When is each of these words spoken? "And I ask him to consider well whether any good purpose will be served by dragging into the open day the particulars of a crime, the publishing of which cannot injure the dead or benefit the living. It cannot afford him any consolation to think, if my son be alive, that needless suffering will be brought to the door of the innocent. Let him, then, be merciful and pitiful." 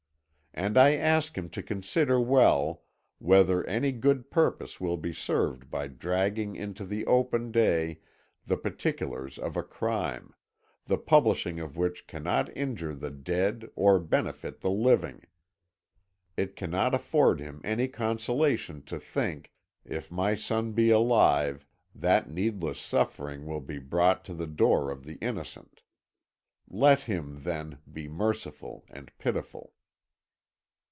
"And 0.53 0.77
I 0.77 0.95
ask 0.97 1.37
him 1.37 1.49
to 1.51 1.63
consider 1.63 2.19
well 2.19 2.83
whether 3.19 3.63
any 3.67 3.93
good 3.93 4.29
purpose 4.29 4.81
will 4.81 4.97
be 4.97 5.13
served 5.13 5.71
by 5.71 5.87
dragging 5.87 6.57
into 6.57 6.83
the 6.83 7.05
open 7.05 7.53
day 7.53 8.01
the 8.45 8.57
particulars 8.57 9.37
of 9.37 9.55
a 9.55 9.63
crime, 9.63 10.33
the 10.87 10.97
publishing 10.97 11.61
of 11.61 11.77
which 11.77 12.05
cannot 12.05 12.55
injure 12.55 12.93
the 12.93 13.09
dead 13.09 13.69
or 13.77 13.97
benefit 13.97 14.59
the 14.59 14.69
living. 14.69 15.23
It 16.35 16.57
cannot 16.57 16.93
afford 16.93 17.39
him 17.39 17.61
any 17.63 17.87
consolation 17.87 18.83
to 18.83 18.99
think, 18.99 19.53
if 19.85 20.11
my 20.11 20.35
son 20.35 20.73
be 20.73 20.89
alive, 20.89 21.65
that 21.95 22.29
needless 22.29 22.77
suffering 22.79 23.45
will 23.45 23.61
be 23.61 23.79
brought 23.79 24.25
to 24.25 24.33
the 24.33 24.47
door 24.47 24.91
of 24.91 25.05
the 25.05 25.15
innocent. 25.21 25.81
Let 26.67 27.03
him, 27.03 27.43
then, 27.43 27.77
be 27.91 28.09
merciful 28.09 28.83
and 28.89 29.17
pitiful." 29.17 29.71